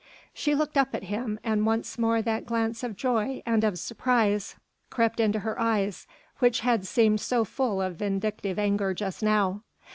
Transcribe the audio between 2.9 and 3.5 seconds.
joy